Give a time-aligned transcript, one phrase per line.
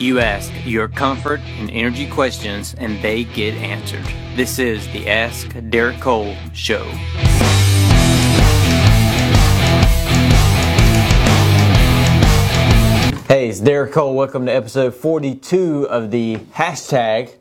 [0.00, 4.06] You ask your comfort and energy questions, and they get answered.
[4.34, 6.84] This is the Ask Derek Cole Show.
[13.28, 14.14] Hey, it's Derek Cole.
[14.14, 17.34] Welcome to episode 42 of the hashtag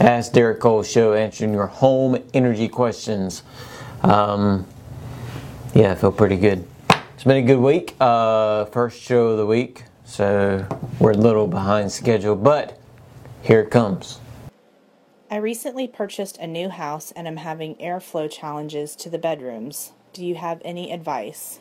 [0.00, 3.42] Ask Derek Cole Show, answering your home energy questions.
[4.02, 4.66] Um,
[5.74, 6.66] yeah, I feel pretty good.
[6.88, 7.96] It's been a good week.
[8.00, 10.66] Uh, first show of the week, so
[10.98, 12.76] we're a little behind schedule, but
[13.42, 14.18] here it comes.
[15.30, 19.92] I recently purchased a new house and am having airflow challenges to the bedrooms.
[20.12, 21.60] Do you have any advice?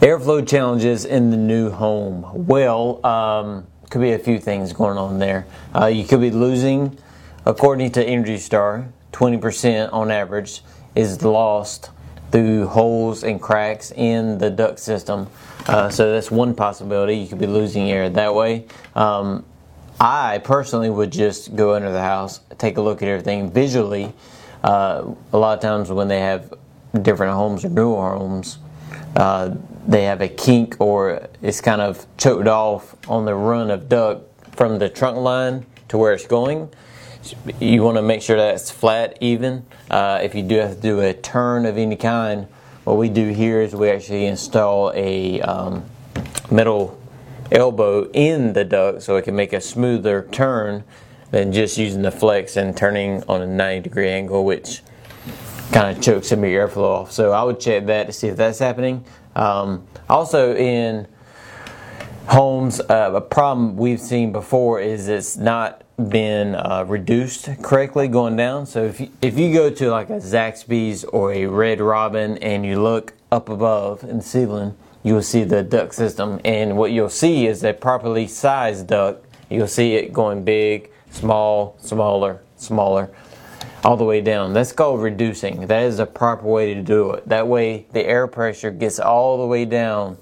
[0.00, 2.46] Airflow challenges in the new home.
[2.46, 5.44] Well, um, could be a few things going on there.
[5.74, 6.96] Uh, you could be losing,
[7.44, 10.62] according to Energy Star, 20% on average
[10.94, 11.90] is lost
[12.30, 15.28] through holes and cracks in the duct system.
[15.66, 17.16] Uh, so that's one possibility.
[17.16, 18.66] You could be losing air that way.
[18.94, 19.44] Um,
[20.00, 24.12] I personally would just go under the house, take a look at everything visually.
[24.64, 26.54] Uh, a lot of times when they have
[27.02, 28.58] different homes or newer homes,
[29.16, 29.54] uh,
[29.86, 34.26] they have a kink or it's kind of choked off on the run of duct
[34.54, 36.70] from the trunk line to where it's going.
[37.60, 39.66] You want to make sure that it's flat, even.
[39.90, 42.46] Uh, if you do have to do a turn of any kind,
[42.84, 45.84] what we do here is we actually install a um,
[46.50, 46.98] metal
[47.52, 50.84] elbow in the duct so it can make a smoother turn
[51.30, 54.82] than just using the flex and turning on a 90 degree angle, which
[55.72, 57.12] kind of chokes some of your airflow off.
[57.12, 59.04] So I would check that to see if that's happening.
[59.36, 61.06] Um, also, in
[62.26, 68.36] homes, uh, a problem we've seen before is it's not been uh, reduced correctly going
[68.36, 68.66] down.
[68.66, 72.64] So if you, if you go to like a Zaxby's or a Red Robin and
[72.64, 76.92] you look up above in the ceiling, you will see the duct system, and what
[76.92, 79.24] you'll see is a properly sized duct.
[79.48, 83.10] You'll see it going big, small, smaller, smaller
[83.82, 84.52] all the way down.
[84.52, 85.66] That's called reducing.
[85.66, 87.28] That is a proper way to do it.
[87.28, 90.18] That way the air pressure gets all the way down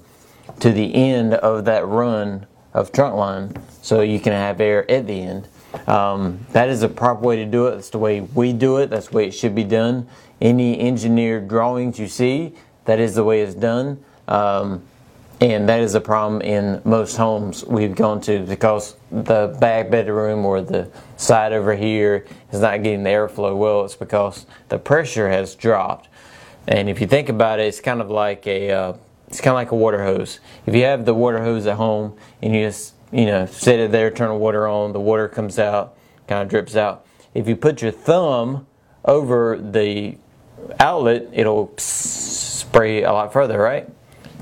[0.61, 5.07] to the end of that run of trunk line so you can have air at
[5.07, 5.47] the end.
[5.87, 7.71] Um, that is a proper way to do it.
[7.75, 8.89] That's the way we do it.
[8.89, 10.07] That's the way it should be done.
[10.41, 12.53] Any engineered drawings you see,
[12.85, 14.03] that is the way it's done.
[14.27, 14.83] Um,
[15.41, 20.45] and that is a problem in most homes we've gone to because the back bedroom
[20.45, 23.85] or the side over here is not getting the airflow well.
[23.85, 26.09] It's because the pressure has dropped.
[26.67, 28.93] And if you think about it, it's kind of like a uh,
[29.29, 30.39] it's kind of like a water hose.
[30.65, 33.91] If you have the water hose at home and you just you know set it
[33.91, 35.97] there, turn the water on, the water comes out,
[36.27, 37.05] kind of drips out.
[37.33, 38.67] If you put your thumb
[39.05, 40.17] over the
[40.79, 43.87] outlet, it'll spray a lot further, right?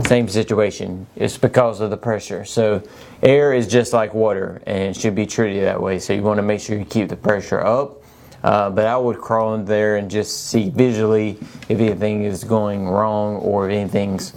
[0.06, 1.08] Same situation.
[1.16, 2.46] It's because of the pressure.
[2.46, 2.84] So
[3.24, 5.98] air is just like water and should be treated that way.
[5.98, 8.04] So you want to make sure you keep the pressure up.
[8.44, 12.88] Uh, but I would crawl in there and just see visually if anything is going
[12.88, 14.34] wrong or if anything's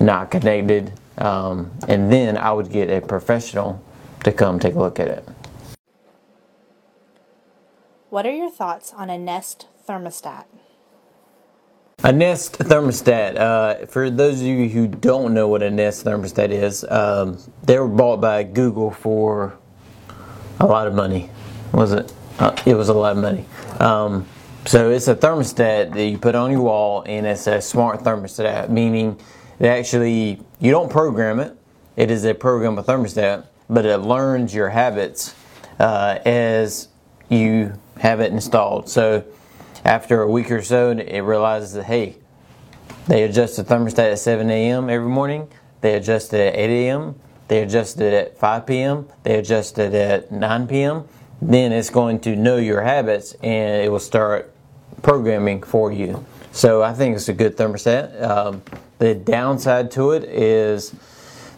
[0.00, 0.92] not connected.
[1.18, 3.82] Um, and then I would get a professional
[4.24, 5.28] to come take a look at it.
[8.10, 10.44] What are your thoughts on a Nest thermostat?
[12.04, 13.36] A Nest thermostat.
[13.36, 17.78] Uh, for those of you who don't know what a Nest thermostat is, um, they
[17.78, 19.58] were bought by Google for
[20.60, 21.30] a lot of money.
[21.72, 22.12] Was it?
[22.38, 23.44] Uh, it was a lot of money.
[23.80, 24.26] Um,
[24.66, 28.68] so it's a thermostat that you put on your wall, and it's a smart thermostat,
[28.68, 29.18] meaning
[29.58, 31.56] it actually you don't program it.
[31.96, 35.34] It is a program of thermostat, but it learns your habits
[35.78, 36.88] uh, as
[37.28, 38.88] you have it installed.
[38.88, 39.24] So
[39.84, 42.16] after a week or so, it realizes that hey,
[43.06, 44.90] they adjust the thermostat at 7 a.m.
[44.90, 45.48] every morning.
[45.80, 47.14] They adjust it at 8 a.m.
[47.48, 49.06] They adjust it at 5 p.m.
[49.22, 51.04] They adjust it at 9 p.m.
[51.40, 54.52] Then it's going to know your habits and it will start
[55.06, 56.26] programming for you.
[56.50, 58.20] So I think it's a good thermostat.
[58.20, 58.60] Um,
[58.98, 60.92] the downside to it is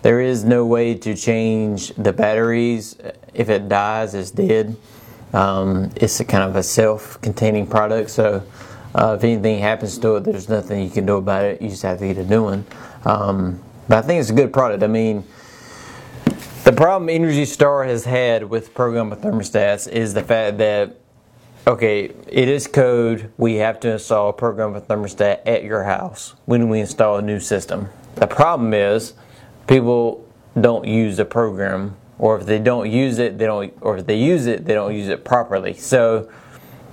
[0.03, 2.97] there is no way to change the batteries.
[3.33, 4.77] If it dies, it's dead.
[5.33, 8.43] Um, it's a kind of a self-containing product, so
[8.95, 11.63] uh, if anything happens to it, there's nothing you can do about it.
[11.63, 12.67] You just have to get a new one.
[13.07, 14.83] Um, but I think it's a good product.
[14.83, 15.25] I mean,
[16.65, 20.99] the problem Energy Star has had with programmable thermostats is the fact that
[21.69, 23.31] okay, it is code.
[23.37, 27.23] We have to install a program programmable thermostat at your house when we install a
[27.23, 27.91] new system.
[28.15, 29.13] The problem is
[29.67, 30.27] people
[30.59, 34.19] don't use the program or if they don't use it, they don't, or if they
[34.19, 35.75] use it, they don't use it properly.
[35.75, 36.31] So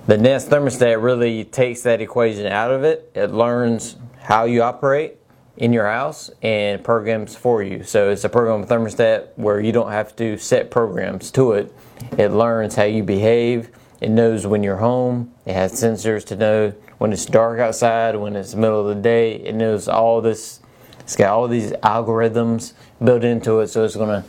[0.07, 3.10] the Nest thermostat really takes that equation out of it.
[3.16, 5.18] It learns how you operate,
[5.57, 7.83] in your house and programs for you.
[7.83, 11.74] So it's a program thermostat where you don't have to set programs to it.
[12.18, 13.69] It learns how you behave.
[14.06, 15.34] It knows when you're home.
[15.48, 19.34] It has sensors to know when it's dark outside, when it's middle of the day.
[19.34, 20.60] It knows all this.
[21.00, 22.74] It's got all these algorithms
[23.04, 24.24] built into it, so it's gonna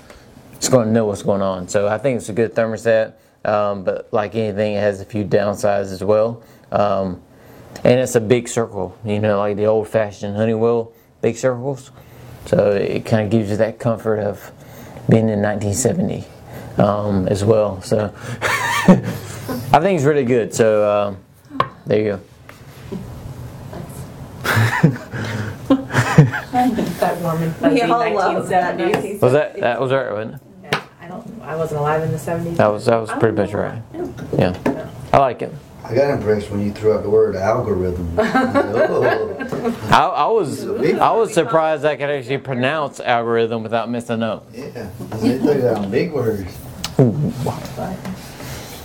[0.55, 1.69] it's gonna know what's going on.
[1.69, 3.12] So I think it's a good thermostat.
[3.44, 6.43] Um, but like anything, it has a few downsides as well.
[6.72, 7.20] Um,
[7.84, 10.90] and it's a big circle, you know, like the old-fashioned Honeywell
[11.20, 11.90] big circles.
[12.46, 14.52] So it kind of gives you that comfort of
[15.11, 16.25] being in 1970
[16.79, 17.82] um, as well.
[17.82, 18.14] So
[19.48, 20.52] I think it's really good.
[20.54, 21.19] So um,
[21.87, 22.20] there you go.
[27.00, 29.20] that warm and fuzzy We all love that 1970s.
[29.20, 30.40] Was that that was right, wasn't it?
[30.62, 31.43] Yeah, I don't.
[31.43, 32.56] I wasn't alive in the 70s.
[32.56, 33.82] That was that was pretty much right.
[34.37, 34.56] Yeah,
[35.12, 35.52] I like it.
[35.84, 38.12] I got impressed when you threw out the word algorithm.
[38.19, 44.48] oh, I, I was I was surprised I could actually pronounce algorithm without messing up.
[44.52, 44.90] yeah,
[45.20, 46.52] they threw down big words.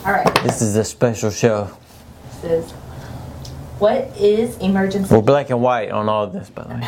[0.06, 0.44] All right.
[0.44, 1.70] This is a special show.
[2.42, 2.72] This is
[3.78, 5.14] what is emergency?
[5.14, 6.86] We're black and white on all of this, by the way.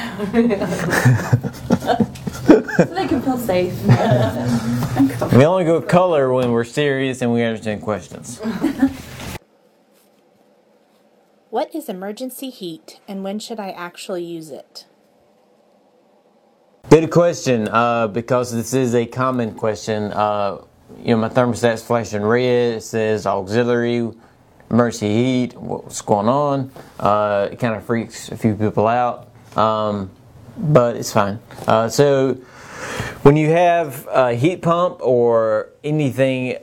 [2.74, 3.74] So they can feel safe.
[5.34, 8.42] We only go color when we're serious and we understand questions.
[11.50, 14.88] What is emergency heat and when should I actually use it?
[16.90, 20.12] Good question, uh, because this is a common question.
[20.12, 20.64] Uh,
[21.00, 22.76] you know, my thermostat's flashing red.
[22.76, 24.12] It says auxiliary,
[24.70, 25.54] mercy heat.
[25.56, 26.72] What's going on?
[27.00, 30.10] Uh, it kind of freaks a few people out, um,
[30.58, 31.40] but it's fine.
[31.68, 32.36] Uh, so,
[33.24, 36.58] when you have a heat pump or anything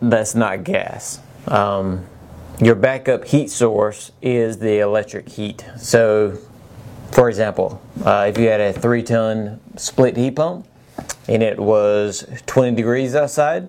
[0.00, 2.06] that's not gas, um,
[2.60, 5.64] your backup heat source is the electric heat.
[5.78, 6.38] So,
[7.12, 10.66] for example, uh, if you had a three ton split heat pump
[11.28, 13.68] and it was 20 degrees outside,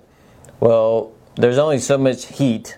[0.60, 2.78] well, there's only so much heat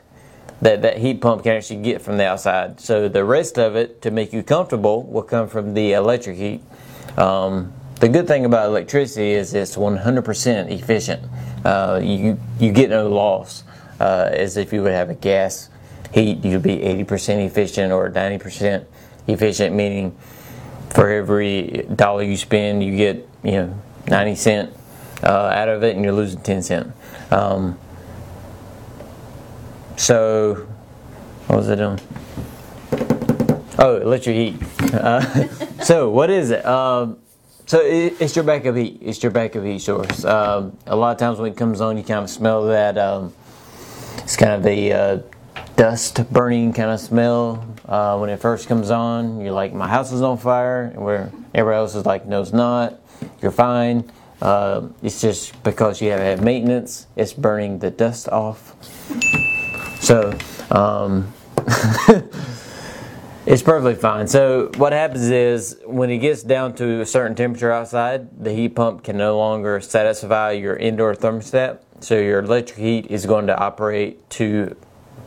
[0.61, 2.79] that that heat pump can actually get from the outside.
[2.79, 6.61] So the rest of it, to make you comfortable, will come from the electric heat.
[7.17, 11.23] Um, the good thing about electricity is it's 100% efficient.
[11.63, 13.63] Uh, you you get no loss
[13.99, 15.69] uh, as if you would have a gas
[16.13, 16.43] heat.
[16.43, 18.85] You'd be 80% efficient or 90%
[19.27, 20.15] efficient, meaning
[20.89, 24.73] for every dollar you spend, you get you know 90 cent
[25.23, 26.93] uh, out of it, and you're losing 10 cent.
[27.31, 27.77] Um,
[29.97, 30.67] so,
[31.47, 31.99] what was I doing?
[33.77, 34.93] Oh, electric heat.
[34.93, 35.47] Uh,
[35.83, 36.65] so, what is it?
[36.65, 37.17] Um,
[37.67, 38.99] so it, it's your backup heat.
[39.01, 40.23] It's your backup heat source.
[40.23, 42.97] Um, a lot of times when it comes on, you kind of smell that.
[42.97, 43.33] Um,
[44.17, 45.19] it's kind of the uh,
[45.75, 49.41] dust burning kind of smell uh, when it first comes on.
[49.41, 52.53] You're like, my house is on fire, and where everybody else is like, no, it's
[52.53, 52.99] not.
[53.41, 54.11] You're fine.
[54.41, 57.07] Uh, it's just because you haven't had maintenance.
[57.15, 58.75] It's burning the dust off.
[60.01, 60.37] So.
[60.71, 61.33] Um,
[63.45, 64.27] It's perfectly fine.
[64.27, 68.69] So what happens is when it gets down to a certain temperature outside, the heat
[68.69, 71.77] pump can no longer satisfy your indoor thermostat.
[71.99, 74.75] So your electric heat is going to operate to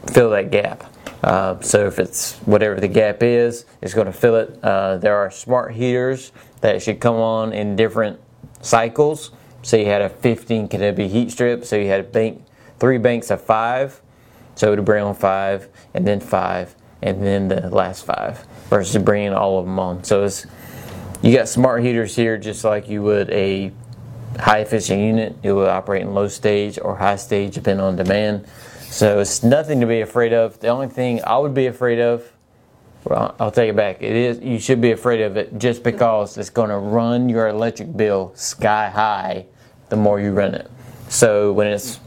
[0.09, 0.93] fill that gap.
[1.23, 4.59] Uh, so if it's whatever the gap is, it's going to fill it.
[4.62, 8.20] Uh, there are smart heaters that should come on in different
[8.61, 9.32] cycles.
[9.62, 11.65] So you had a 15 kW heat strip.
[11.65, 12.45] So you had bank,
[12.78, 14.00] three banks of five.
[14.54, 19.33] So to bring on five and then five and then the last five versus bringing
[19.33, 20.02] all of them on.
[20.04, 20.47] So it's
[21.23, 23.73] you got smart heaters here just like you would a
[24.38, 25.37] high efficient unit.
[25.43, 28.47] It will operate in low stage or high stage depending on demand.
[28.90, 30.59] So it's nothing to be afraid of.
[30.61, 32.33] The only thing I would be afraid of,
[33.04, 34.02] well, I'll take it back.
[34.02, 37.49] It is you should be afraid of it just because it's going to run your
[37.49, 39.47] electric bill sky high
[39.88, 40.71] the more you run it.
[41.09, 42.00] So when it's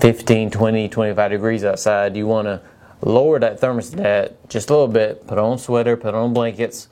[0.00, 2.60] 15, 20, 25 degrees outside, you want to
[3.00, 6.88] lower that thermostat just a little bit, put on sweater, put on blankets.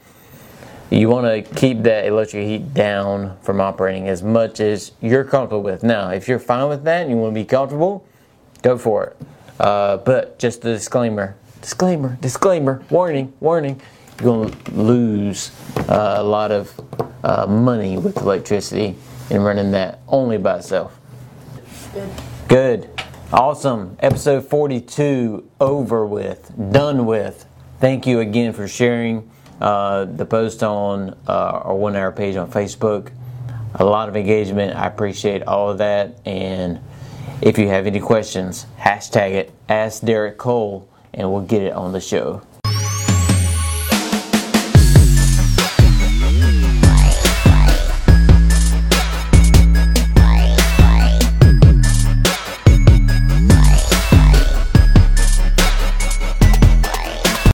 [0.90, 5.62] You want to keep that electric heat down from operating as much as you're comfortable
[5.62, 5.82] with.
[5.82, 8.06] Now, if you're fine with that and you want to be comfortable,
[8.62, 9.16] go for it.
[9.60, 13.80] Uh, but just a disclaimer, disclaimer, disclaimer, warning, warning.
[14.20, 15.50] You're going to lose
[15.88, 16.72] uh, a lot of
[17.24, 18.96] uh, money with electricity
[19.30, 20.98] and running that only by itself.
[21.92, 22.10] Good.
[22.48, 22.90] Good.
[23.32, 23.96] Awesome.
[24.00, 27.46] Episode 42 over with, done with.
[27.80, 29.30] Thank you again for sharing
[29.60, 33.10] uh, the post on uh, our one hour page on Facebook.
[33.76, 34.76] A lot of engagement.
[34.76, 36.18] I appreciate all of that.
[36.26, 36.80] And
[37.40, 41.92] if you have any questions, hashtag it, ask Derek Cole, and we'll get it on
[41.92, 42.42] the show.